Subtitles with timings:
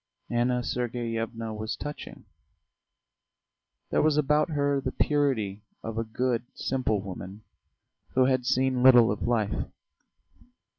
[0.31, 2.25] Anna Sergeyevna was touching;
[3.91, 7.43] there was about her the purity of a good, simple woman
[8.15, 9.67] who had seen little of life.